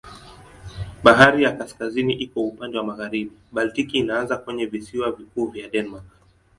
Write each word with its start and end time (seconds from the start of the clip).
Bahari 1.03 1.39
ya 1.43 1.55
Kaskazini 1.57 2.13
iko 2.25 2.39
upande 2.41 2.77
wa 2.77 2.83
magharibi, 2.83 3.35
Baltiki 3.51 3.97
inaanza 3.97 4.37
kwenye 4.37 4.65
visiwa 4.65 5.11
vikuu 5.11 5.47
vya 5.47 5.69
Denmark. 5.69 6.05